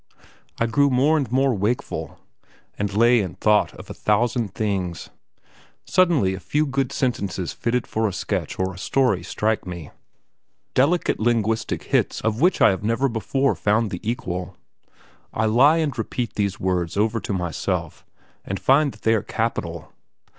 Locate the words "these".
16.33-16.59